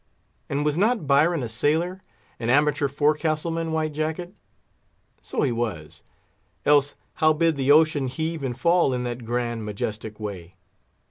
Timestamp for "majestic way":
9.63-10.55